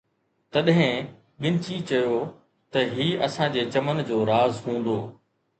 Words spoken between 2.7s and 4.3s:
ته هي اسان جي چمن جو